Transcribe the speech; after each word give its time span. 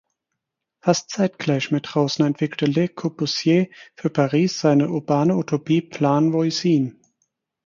Fast 0.81 1.11
zeitgleich 1.11 1.69
mit 1.69 1.95
Rosner 1.95 2.25
entwickelte 2.25 2.65
Le 2.65 2.87
Corbusier 2.89 3.67
für 3.95 4.09
Paris 4.09 4.57
seine 4.59 4.89
urbane 4.89 5.35
Utopie 5.37 5.83
Plan 5.83 6.33
Voisin. 6.33 6.99